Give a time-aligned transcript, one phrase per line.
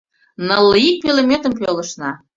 [0.47, 2.11] Нылле ик пӧлеметым пӧлышна.